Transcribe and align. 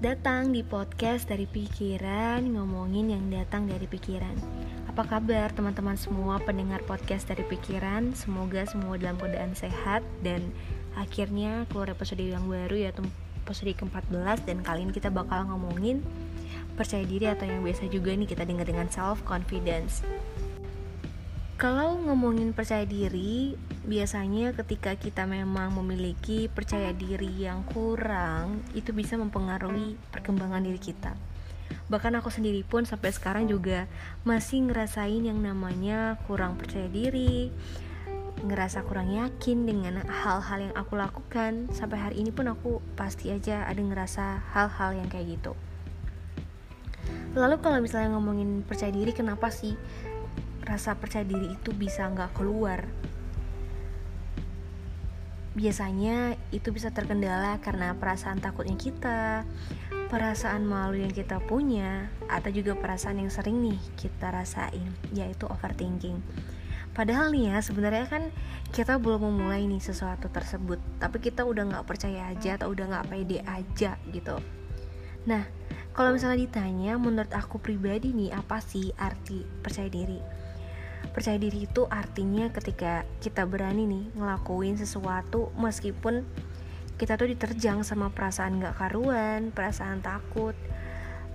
datang 0.00 0.56
di 0.56 0.64
podcast 0.64 1.28
dari 1.28 1.44
pikiran 1.44 2.40
ngomongin 2.40 3.12
yang 3.12 3.28
datang 3.28 3.68
dari 3.68 3.84
pikiran. 3.84 4.32
Apa 4.88 5.04
kabar 5.04 5.52
teman-teman 5.52 5.92
semua 5.92 6.40
pendengar 6.40 6.80
podcast 6.88 7.28
dari 7.28 7.44
pikiran? 7.44 8.16
Semoga 8.16 8.64
semua 8.64 8.96
dalam 8.96 9.20
keadaan 9.20 9.52
sehat 9.52 10.00
dan 10.24 10.40
akhirnya 10.96 11.68
keluar 11.68 11.92
episode 11.92 12.24
yang 12.24 12.48
baru 12.48 12.80
yaitu 12.80 13.04
episode 13.44 13.76
ke-14 13.76 14.48
dan 14.48 14.64
kali 14.64 14.88
ini 14.88 14.92
kita 14.96 15.12
bakal 15.12 15.44
ngomongin 15.52 16.00
percaya 16.80 17.04
diri 17.04 17.28
atau 17.28 17.44
yang 17.44 17.60
biasa 17.60 17.92
juga 17.92 18.16
nih 18.16 18.24
kita 18.24 18.48
dengar 18.48 18.64
dengan 18.64 18.88
self 18.88 19.20
confidence. 19.28 20.00
Kalau 21.60 22.00
ngomongin 22.08 22.56
percaya 22.56 22.88
diri, 22.88 23.52
biasanya 23.80 24.52
ketika 24.52 24.92
kita 24.96 25.24
memang 25.24 25.72
memiliki 25.72 26.52
percaya 26.52 26.92
diri 26.92 27.48
yang 27.48 27.64
kurang, 27.64 28.60
itu 28.76 28.92
bisa 28.92 29.16
mempengaruhi 29.16 29.96
perkembangan 30.12 30.60
diri 30.60 30.80
kita. 30.80 31.16
Bahkan 31.88 32.18
aku 32.20 32.30
sendiri 32.30 32.62
pun 32.62 32.84
sampai 32.84 33.10
sekarang 33.10 33.48
juga 33.48 33.88
masih 34.22 34.68
ngerasain 34.68 35.26
yang 35.26 35.40
namanya 35.40 36.20
kurang 36.28 36.60
percaya 36.60 36.86
diri, 36.86 37.50
ngerasa 38.44 38.84
kurang 38.84 39.10
yakin 39.10 39.66
dengan 39.66 40.04
hal-hal 40.06 40.70
yang 40.70 40.74
aku 40.76 40.94
lakukan. 41.00 41.72
Sampai 41.72 41.98
hari 41.98 42.16
ini 42.22 42.30
pun 42.30 42.46
aku 42.52 42.84
pasti 42.94 43.32
aja 43.32 43.64
ada 43.64 43.80
ngerasa 43.80 44.44
hal-hal 44.54 45.02
yang 45.02 45.08
kayak 45.08 45.40
gitu. 45.40 45.52
Lalu 47.34 47.62
kalau 47.62 47.78
misalnya 47.78 48.14
ngomongin 48.14 48.62
percaya 48.66 48.90
diri, 48.90 49.14
kenapa 49.14 49.50
sih 49.50 49.74
rasa 50.66 50.94
percaya 50.94 51.26
diri 51.26 51.58
itu 51.58 51.74
bisa 51.74 52.06
nggak 52.06 52.38
keluar 52.38 52.86
biasanya 55.60 56.40
itu 56.56 56.72
bisa 56.72 56.88
terkendala 56.88 57.60
karena 57.60 57.92
perasaan 57.92 58.40
takutnya 58.40 58.80
kita 58.80 59.44
perasaan 60.08 60.64
malu 60.64 60.96
yang 60.96 61.12
kita 61.12 61.36
punya 61.44 62.08
atau 62.26 62.48
juga 62.48 62.74
perasaan 62.74 63.20
yang 63.20 63.30
sering 63.30 63.60
nih 63.60 63.78
kita 64.00 64.32
rasain 64.32 64.88
yaitu 65.12 65.44
overthinking. 65.46 66.18
Padahal 66.96 67.30
nih 67.30 67.54
ya 67.54 67.62
sebenarnya 67.62 68.08
kan 68.08 68.22
kita 68.74 68.98
belum 68.98 69.30
memulai 69.30 69.62
nih 69.70 69.78
sesuatu 69.78 70.26
tersebut 70.26 70.82
Tapi 70.98 71.22
kita 71.22 71.46
udah 71.46 71.62
nggak 71.70 71.86
percaya 71.86 72.26
aja 72.34 72.58
atau 72.58 72.74
udah 72.74 72.90
nggak 72.90 73.06
pede 73.12 73.38
aja 73.46 74.00
gitu. 74.10 74.40
Nah 75.28 75.44
kalau 75.92 76.16
misalnya 76.16 76.42
ditanya 76.42 76.96
menurut 76.96 77.30
aku 77.36 77.60
pribadi 77.60 78.16
nih 78.16 78.32
apa 78.32 78.58
sih 78.64 78.90
arti 78.96 79.44
percaya 79.62 79.92
diri 79.92 80.39
percaya 81.10 81.36
diri 81.40 81.66
itu 81.66 81.88
artinya 81.90 82.48
ketika 82.54 83.02
kita 83.18 83.42
berani 83.48 83.88
nih 83.88 84.04
ngelakuin 84.14 84.78
sesuatu 84.78 85.50
meskipun 85.58 86.22
kita 87.00 87.16
tuh 87.16 87.32
diterjang 87.32 87.80
sama 87.80 88.12
perasaan 88.12 88.60
gak 88.60 88.76
karuan, 88.76 89.48
perasaan 89.56 90.04
takut. 90.04 90.52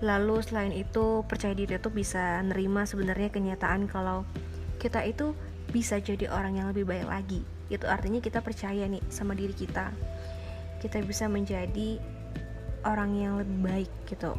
Lalu 0.05 0.45
selain 0.45 0.69
itu 0.69 1.25
percaya 1.25 1.57
diri 1.57 1.81
itu 1.81 1.89
bisa 1.89 2.37
nerima 2.45 2.85
sebenarnya 2.85 3.33
kenyataan 3.33 3.89
kalau 3.89 4.29
kita 4.77 5.01
itu 5.01 5.33
bisa 5.73 5.97
jadi 5.97 6.29
orang 6.29 6.61
yang 6.61 6.67
lebih 6.69 6.85
baik 6.85 7.09
lagi. 7.09 7.41
Itu 7.73 7.89
artinya 7.89 8.21
kita 8.21 8.45
percaya 8.45 8.85
nih 8.85 9.01
sama 9.09 9.33
diri 9.33 9.57
kita. 9.57 9.89
Kita 10.77 11.01
bisa 11.01 11.25
menjadi 11.25 11.97
orang 12.85 13.17
yang 13.17 13.33
lebih 13.41 13.57
baik 13.65 13.91
gitu. 14.05 14.37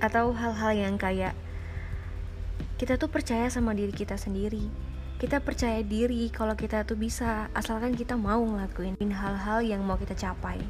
Atau 0.00 0.32
hal-hal 0.32 0.72
yang 0.72 0.96
kayak 0.96 1.36
kita 2.76 3.00
tuh 3.00 3.08
percaya 3.08 3.48
sama 3.48 3.72
diri 3.72 3.88
kita 3.88 4.20
sendiri. 4.20 4.68
Kita 5.16 5.40
percaya 5.40 5.80
diri 5.80 6.28
kalau 6.28 6.52
kita 6.52 6.84
tuh 6.84 7.00
bisa 7.00 7.48
asalkan 7.56 7.96
kita 7.96 8.20
mau 8.20 8.44
ngelakuin 8.44 9.00
hal-hal 9.00 9.64
yang 9.64 9.80
mau 9.80 9.96
kita 9.96 10.12
capai. 10.12 10.60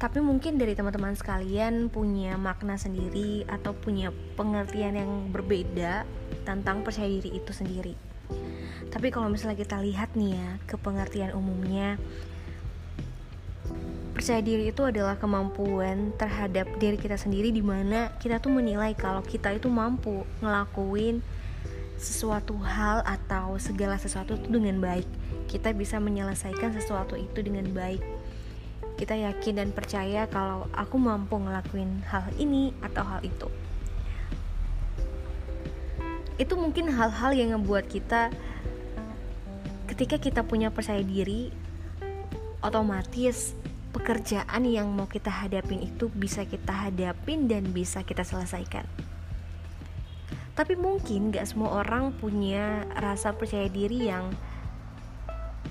Tapi 0.00 0.24
mungkin 0.24 0.56
dari 0.56 0.72
teman-teman 0.72 1.12
sekalian 1.12 1.92
punya 1.92 2.40
makna 2.40 2.80
sendiri 2.80 3.44
atau 3.44 3.76
punya 3.76 4.08
pengertian 4.40 4.96
yang 4.96 5.28
berbeda 5.28 6.08
tentang 6.48 6.80
percaya 6.80 7.12
diri 7.12 7.36
itu 7.36 7.52
sendiri. 7.52 7.92
Tapi 8.88 9.12
kalau 9.12 9.28
misalnya 9.28 9.60
kita 9.60 9.84
lihat 9.84 10.16
nih 10.16 10.32
ya 10.32 10.50
ke 10.64 10.80
pengertian 10.80 11.36
umumnya 11.36 12.00
percaya 14.18 14.42
diri 14.42 14.74
itu 14.74 14.82
adalah 14.82 15.14
kemampuan 15.14 16.10
terhadap 16.18 16.66
diri 16.82 16.98
kita 16.98 17.14
sendiri 17.14 17.54
di 17.54 17.62
mana 17.62 18.10
kita 18.18 18.42
tuh 18.42 18.50
menilai 18.50 18.90
kalau 18.98 19.22
kita 19.22 19.54
itu 19.54 19.70
mampu 19.70 20.26
ngelakuin 20.42 21.22
sesuatu 21.94 22.58
hal 22.58 23.06
atau 23.06 23.54
segala 23.62 23.94
sesuatu 23.94 24.34
itu 24.34 24.50
dengan 24.50 24.82
baik. 24.82 25.06
Kita 25.46 25.70
bisa 25.70 26.02
menyelesaikan 26.02 26.74
sesuatu 26.74 27.14
itu 27.14 27.46
dengan 27.46 27.70
baik. 27.70 28.02
Kita 28.98 29.14
yakin 29.14 29.62
dan 29.62 29.70
percaya 29.70 30.26
kalau 30.26 30.66
aku 30.74 30.98
mampu 30.98 31.38
ngelakuin 31.38 32.02
hal 32.10 32.26
ini 32.42 32.74
atau 32.82 33.06
hal 33.06 33.22
itu. 33.22 33.46
Itu 36.42 36.58
mungkin 36.58 36.90
hal-hal 36.90 37.38
yang 37.38 37.54
membuat 37.54 37.86
kita 37.86 38.34
ketika 39.86 40.18
kita 40.18 40.42
punya 40.42 40.74
percaya 40.74 41.06
diri 41.06 41.54
otomatis 42.62 43.57
pekerjaan 43.90 44.62
yang 44.68 44.92
mau 44.92 45.08
kita 45.08 45.32
hadapin 45.32 45.80
itu 45.84 46.12
bisa 46.12 46.44
kita 46.44 46.88
hadapin 46.88 47.48
dan 47.48 47.70
bisa 47.72 48.04
kita 48.04 48.22
selesaikan. 48.22 48.84
Tapi 50.52 50.74
mungkin 50.74 51.30
gak 51.30 51.46
semua 51.46 51.82
orang 51.84 52.10
punya 52.18 52.82
rasa 52.98 53.30
percaya 53.32 53.70
diri 53.70 54.10
yang 54.10 54.34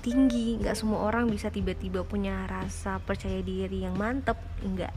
tinggi. 0.00 0.56
Gak 0.64 0.80
semua 0.80 1.04
orang 1.04 1.28
bisa 1.28 1.52
tiba-tiba 1.52 2.02
punya 2.08 2.48
rasa 2.48 2.96
percaya 3.04 3.44
diri 3.44 3.84
yang 3.84 3.94
mantep. 4.00 4.40
Enggak 4.64 4.96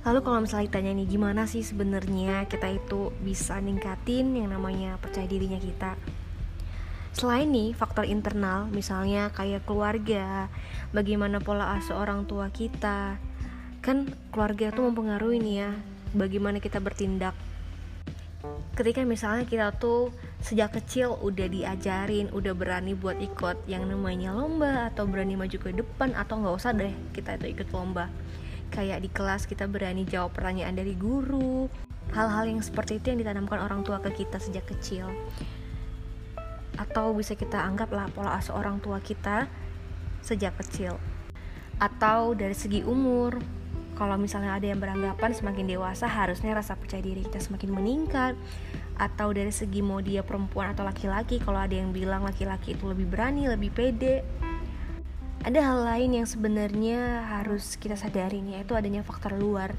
Lalu 0.00 0.18
kalau 0.24 0.38
misalnya 0.40 0.66
ditanya 0.72 0.92
nih 0.96 1.08
gimana 1.12 1.42
sih 1.44 1.60
sebenarnya 1.60 2.48
kita 2.48 2.72
itu 2.72 3.12
bisa 3.20 3.60
ningkatin 3.60 4.32
yang 4.32 4.48
namanya 4.48 4.96
percaya 4.96 5.28
dirinya 5.28 5.60
kita 5.60 5.92
Selain 7.10 7.50
nih 7.50 7.74
faktor 7.74 8.06
internal, 8.06 8.70
misalnya 8.70 9.34
kayak 9.34 9.66
keluarga, 9.66 10.46
bagaimana 10.94 11.42
pola 11.42 11.74
asuh 11.74 11.98
orang 11.98 12.22
tua 12.22 12.54
kita, 12.54 13.18
kan 13.82 14.06
keluarga 14.30 14.70
tuh 14.70 14.86
mempengaruhi 14.86 15.42
nih 15.42 15.56
ya, 15.66 15.70
bagaimana 16.14 16.62
kita 16.62 16.78
bertindak. 16.78 17.34
Ketika 18.78 19.02
misalnya 19.02 19.44
kita 19.44 19.74
tuh 19.74 20.14
sejak 20.40 20.72
kecil 20.78 21.18
udah 21.18 21.50
diajarin, 21.50 22.30
udah 22.30 22.54
berani 22.54 22.94
buat 22.94 23.18
ikut 23.18 23.66
yang 23.66 23.90
namanya 23.90 24.32
lomba 24.32 24.88
atau 24.94 25.04
berani 25.04 25.34
maju 25.34 25.52
ke 25.58 25.74
depan 25.74 26.14
atau 26.16 26.40
nggak 26.40 26.56
usah 26.56 26.72
deh 26.72 26.94
kita 27.12 27.36
itu 27.36 27.58
ikut 27.58 27.68
lomba. 27.74 28.08
Kayak 28.70 29.02
di 29.02 29.10
kelas 29.10 29.50
kita 29.50 29.66
berani 29.66 30.06
jawab 30.06 30.32
pertanyaan 30.32 30.78
dari 30.78 30.94
guru, 30.96 31.66
hal-hal 32.14 32.46
yang 32.48 32.62
seperti 32.62 33.02
itu 33.02 33.12
yang 33.12 33.20
ditanamkan 33.20 33.60
orang 33.60 33.82
tua 33.82 33.98
ke 34.00 34.24
kita 34.24 34.40
sejak 34.40 34.64
kecil 34.70 35.10
atau 36.80 37.12
bisa 37.12 37.36
kita 37.36 37.60
anggap 37.60 37.92
lah 37.92 38.08
pola 38.08 38.40
asuh 38.40 38.56
orang 38.56 38.80
tua 38.80 39.04
kita 39.04 39.44
sejak 40.24 40.56
kecil. 40.64 40.96
Atau 41.76 42.32
dari 42.32 42.56
segi 42.56 42.80
umur 42.80 43.36
kalau 44.00 44.16
misalnya 44.16 44.56
ada 44.56 44.64
yang 44.64 44.80
beranggapan 44.80 45.36
semakin 45.36 45.76
dewasa 45.76 46.08
harusnya 46.08 46.56
rasa 46.56 46.72
percaya 46.72 47.04
diri 47.04 47.20
kita 47.28 47.36
semakin 47.36 47.70
meningkat. 47.76 48.32
Atau 48.96 49.36
dari 49.36 49.52
segi 49.52 49.84
mau 49.84 50.00
dia 50.00 50.24
perempuan 50.24 50.72
atau 50.72 50.84
laki-laki 50.88 51.36
kalau 51.40 51.60
ada 51.60 51.76
yang 51.76 51.92
bilang 51.92 52.24
laki-laki 52.24 52.72
itu 52.72 52.88
lebih 52.88 53.12
berani 53.12 53.44
lebih 53.48 53.72
pede. 53.76 54.24
Ada 55.40 55.60
hal 55.60 55.78
lain 55.84 56.20
yang 56.20 56.28
sebenarnya 56.28 57.28
harus 57.28 57.76
kita 57.80 57.96
sadari 57.96 58.44
nih 58.44 58.60
yaitu 58.60 58.76
adanya 58.76 59.00
faktor 59.00 59.36
luar 59.36 59.72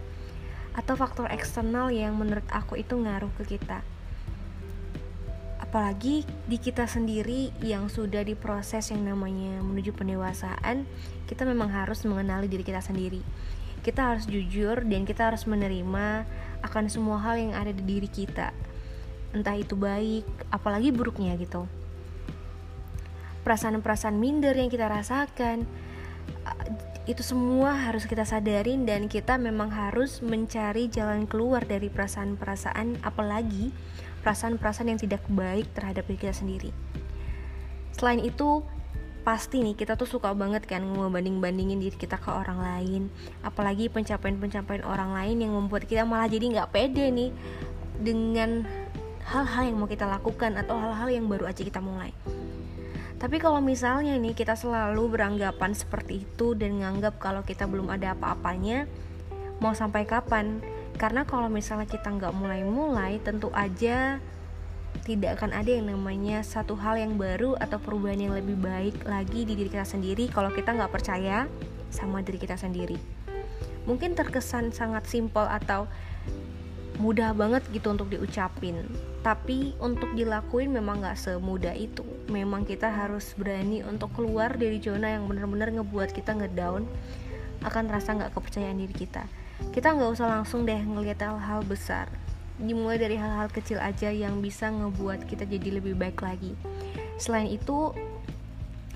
atau 0.73 0.97
faktor 0.97 1.29
eksternal 1.29 1.93
yang 1.93 2.17
menurut 2.17 2.47
aku 2.49 2.79
itu 2.81 2.97
ngaruh 2.97 3.29
ke 3.37 3.57
kita 3.57 3.85
apalagi 5.71 6.27
di 6.51 6.59
kita 6.59 6.83
sendiri 6.83 7.47
yang 7.63 7.87
sudah 7.87 8.27
diproses 8.27 8.91
yang 8.91 9.07
namanya 9.07 9.63
menuju 9.63 9.95
pendewasaan 9.95 10.83
kita 11.31 11.47
memang 11.47 11.71
harus 11.71 12.03
mengenali 12.03 12.51
diri 12.51 12.59
kita 12.59 12.83
sendiri. 12.83 13.23
Kita 13.79 14.11
harus 14.11 14.27
jujur 14.27 14.83
dan 14.83 15.07
kita 15.07 15.31
harus 15.31 15.47
menerima 15.47 16.27
akan 16.59 16.91
semua 16.91 17.23
hal 17.23 17.39
yang 17.39 17.55
ada 17.55 17.71
di 17.71 17.87
diri 17.87 18.11
kita. 18.11 18.51
Entah 19.31 19.55
itu 19.55 19.79
baik 19.79 20.27
apalagi 20.51 20.91
buruknya 20.91 21.39
gitu. 21.39 21.63
Perasaan-perasaan 23.47 24.19
minder 24.19 24.51
yang 24.51 24.67
kita 24.67 24.91
rasakan 24.91 25.63
itu 27.07 27.23
semua 27.23 27.79
harus 27.87 28.03
kita 28.11 28.27
sadarin 28.27 28.83
dan 28.83 29.07
kita 29.07 29.39
memang 29.39 29.71
harus 29.71 30.19
mencari 30.19 30.91
jalan 30.91 31.31
keluar 31.31 31.63
dari 31.63 31.87
perasaan-perasaan 31.87 33.07
apalagi 33.07 33.71
perasaan-perasaan 34.21 34.93
yang 34.93 35.01
tidak 35.01 35.25
baik 35.27 35.67
terhadap 35.73 36.05
diri 36.07 36.19
kita 36.21 36.35
sendiri. 36.37 36.69
Selain 37.97 38.21
itu, 38.21 38.63
pasti 39.21 39.61
nih 39.61 39.77
kita 39.77 39.93
tuh 39.93 40.09
suka 40.09 40.33
banget 40.33 40.65
kan 40.65 40.81
ngebanding-bandingin 40.81 41.77
diri 41.77 41.97
kita 41.97 42.17
ke 42.17 42.29
orang 42.29 42.57
lain. 42.61 43.01
Apalagi 43.45 43.89
pencapaian-pencapaian 43.91 44.85
orang 44.85 45.13
lain 45.13 45.37
yang 45.45 45.53
membuat 45.53 45.85
kita 45.85 46.07
malah 46.07 46.25
jadi 46.25 46.45
nggak 46.49 46.71
pede 46.73 47.13
nih 47.13 47.29
dengan 48.01 48.65
hal-hal 49.29 49.69
yang 49.69 49.77
mau 49.77 49.89
kita 49.89 50.09
lakukan 50.09 50.57
atau 50.57 50.75
hal-hal 50.81 51.09
yang 51.13 51.25
baru 51.29 51.45
aja 51.49 51.61
kita 51.61 51.77
mulai. 51.77 52.09
Tapi 53.21 53.37
kalau 53.37 53.61
misalnya 53.61 54.17
nih 54.17 54.33
kita 54.33 54.57
selalu 54.57 55.13
beranggapan 55.13 55.77
seperti 55.77 56.25
itu 56.25 56.57
dan 56.57 56.81
nganggap 56.81 57.21
kalau 57.21 57.45
kita 57.45 57.69
belum 57.69 57.93
ada 57.93 58.17
apa-apanya 58.17 58.89
mau 59.61 59.77
sampai 59.77 60.09
kapan 60.09 60.57
karena 61.01 61.25
kalau 61.25 61.49
misalnya 61.49 61.89
kita 61.89 62.13
nggak 62.13 62.29
mulai-mulai 62.37 63.17
tentu 63.25 63.49
aja 63.57 64.21
tidak 65.01 65.41
akan 65.41 65.57
ada 65.57 65.73
yang 65.73 65.89
namanya 65.89 66.45
satu 66.45 66.77
hal 66.77 66.93
yang 66.93 67.17
baru 67.17 67.57
atau 67.57 67.81
perubahan 67.81 68.21
yang 68.21 68.37
lebih 68.37 68.53
baik 68.61 69.01
lagi 69.09 69.41
di 69.49 69.57
diri 69.57 69.73
kita 69.73 69.81
sendiri 69.81 70.29
kalau 70.29 70.53
kita 70.53 70.77
nggak 70.77 70.93
percaya 70.93 71.49
sama 71.89 72.21
diri 72.21 72.37
kita 72.37 72.53
sendiri. 72.53 73.01
Mungkin 73.89 74.13
terkesan 74.13 74.69
sangat 74.69 75.09
simpel 75.09 75.49
atau 75.49 75.89
mudah 77.01 77.33
banget 77.33 77.65
gitu 77.73 77.97
untuk 77.97 78.13
diucapin 78.13 78.85
tapi 79.25 79.73
untuk 79.81 80.13
dilakuin 80.13 80.69
memang 80.69 81.01
gak 81.01 81.17
semudah 81.17 81.73
itu. 81.73 82.05
Memang 82.29 82.61
kita 82.61 82.93
harus 82.93 83.33
berani 83.33 83.81
untuk 83.81 84.13
keluar 84.13 84.53
dari 84.53 84.77
zona 84.77 85.17
yang 85.17 85.25
bener-bener 85.25 85.81
ngebuat 85.81 86.13
kita 86.13 86.37
ngedown 86.37 86.85
akan 87.65 87.85
rasa 87.89 88.21
gak 88.21 88.37
kepercayaan 88.37 88.77
diri 88.77 88.93
kita 88.93 89.25
kita 89.69 89.93
nggak 89.93 90.11
usah 90.17 90.27
langsung 90.27 90.65
deh 90.65 90.81
ngeliat 90.81 91.21
hal-hal 91.21 91.61
besar. 91.61 92.09
Dimulai 92.57 92.97
dari 92.97 93.17
hal-hal 93.17 93.53
kecil 93.53 93.77
aja 93.77 94.09
yang 94.09 94.41
bisa 94.41 94.73
ngebuat 94.73 95.29
kita 95.29 95.45
jadi 95.45 95.77
lebih 95.77 95.93
baik 95.93 96.21
lagi. 96.25 96.57
Selain 97.21 97.45
itu 97.45 97.93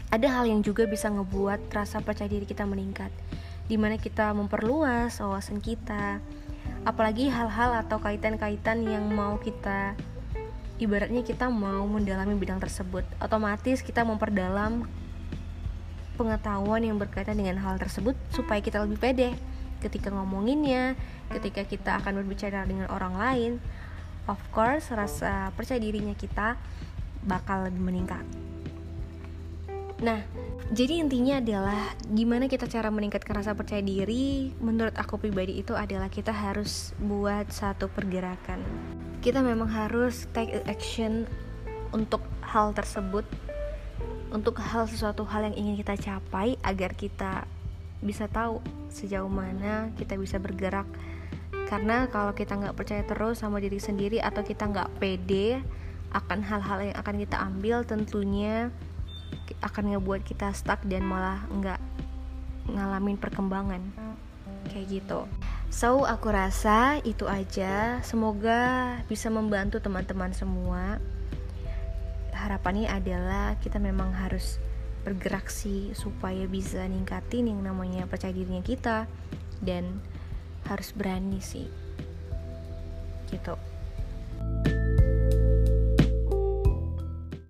ada 0.09 0.27
hal 0.29 0.49
yang 0.49 0.65
juga 0.65 0.89
bisa 0.89 1.13
ngebuat 1.13 1.69
rasa 1.69 2.01
percaya 2.01 2.29
diri 2.29 2.49
kita 2.49 2.65
meningkat. 2.65 3.13
Di 3.65 3.77
mana 3.77 4.01
kita 4.01 4.33
memperluas 4.33 5.21
wawasan 5.21 5.61
kita. 5.61 6.21
Apalagi 6.85 7.29
hal-hal 7.29 7.85
atau 7.85 7.97
kaitan-kaitan 8.01 8.85
yang 8.85 9.09
mau 9.09 9.37
kita 9.41 9.97
ibaratnya 10.75 11.23
kita 11.23 11.47
mau 11.47 11.87
mendalami 11.87 12.35
bidang 12.35 12.59
tersebut. 12.59 13.07
Otomatis 13.23 13.79
kita 13.79 14.03
memperdalam 14.03 14.83
pengetahuan 16.19 16.83
yang 16.83 16.95
berkaitan 16.99 17.39
dengan 17.39 17.59
hal 17.59 17.79
tersebut 17.79 18.15
supaya 18.31 18.59
kita 18.63 18.83
lebih 18.83 18.99
pede 18.99 19.29
ketika 19.85 20.09
ngomonginnya 20.09 20.97
ketika 21.29 21.61
kita 21.61 22.01
akan 22.01 22.25
berbicara 22.25 22.65
dengan 22.65 22.89
orang 22.89 23.13
lain 23.13 23.51
of 24.25 24.41
course 24.49 24.89
rasa 24.89 25.53
percaya 25.53 25.77
dirinya 25.77 26.17
kita 26.17 26.57
bakal 27.25 27.65
lebih 27.69 27.81
meningkat. 27.81 28.25
Nah 30.01 30.25
jadi 30.73 31.05
intinya 31.05 31.37
adalah 31.37 31.93
gimana 32.09 32.49
kita 32.49 32.65
cara 32.65 32.89
meningkatkan 32.89 33.37
rasa 33.37 33.53
percaya 33.53 33.85
diri 33.85 34.49
menurut 34.57 34.97
aku 34.97 35.21
pribadi 35.21 35.61
itu 35.61 35.77
adalah 35.77 36.09
kita 36.09 36.33
harus 36.33 36.97
buat 36.97 37.49
satu 37.53 37.85
pergerakan. 37.93 38.65
Kita 39.21 39.45
memang 39.45 39.69
harus 39.69 40.25
take 40.33 40.61
action 40.65 41.29
untuk 41.93 42.21
hal 42.41 42.73
tersebut 42.73 43.25
untuk 44.35 44.59
hal 44.59 44.83
sesuatu 44.89 45.23
hal 45.23 45.47
yang 45.47 45.55
ingin 45.55 45.75
kita 45.79 45.95
capai 45.95 46.59
agar 46.59 46.91
kita 46.91 47.47
bisa 48.03 48.27
tahu 48.27 48.59
sejauh 48.91 49.29
mana 49.29 49.91
kita 49.95 50.15
bisa 50.19 50.39
bergerak. 50.39 50.87
Karena 51.65 52.05
kalau 52.11 52.31
kita 52.37 52.55
nggak 52.55 52.77
percaya 52.77 53.03
terus 53.03 53.41
sama 53.41 53.57
diri 53.57 53.81
sendiri 53.81 54.21
atau 54.21 54.45
kita 54.45 54.69
nggak 54.69 55.01
pede 55.01 55.59
akan 56.13 56.39
hal-hal 56.45 56.79
yang 56.91 56.97
akan 56.97 57.15
kita 57.19 57.37
ambil 57.41 57.83
tentunya 57.83 58.71
akan 59.59 59.97
ngebuat 59.97 60.21
kita 60.23 60.53
stuck 60.53 60.79
dan 60.85 61.03
malah 61.03 61.43
nggak 61.49 61.81
ngalamin 62.69 63.17
perkembangan. 63.17 63.81
Kayak 64.69 65.01
gitu. 65.01 65.19
So 65.73 66.05
aku 66.05 66.31
rasa 66.31 67.01
itu 67.03 67.25
aja. 67.25 67.99
Semoga 68.05 68.95
bisa 69.09 69.27
membantu 69.33 69.81
teman-teman 69.81 70.31
semua. 70.31 71.01
Harapannya 72.35 72.87
adalah 72.87 73.57
kita 73.59 73.81
memang 73.81 74.13
harus 74.13 74.61
bergerak 75.05 75.53
sih 75.53 75.93
supaya 75.93 76.49
bisa 76.49 76.81
ningkatin 76.89 77.53
yang 77.53 77.61
namanya 77.61 78.09
percaya 78.09 78.33
dirinya 78.33 78.65
kita 78.65 79.05
dan 79.61 80.01
harus 80.65 80.89
berani 80.97 81.37
sih. 81.39 81.69
Gitu 83.29 83.74